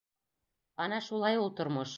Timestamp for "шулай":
1.11-1.41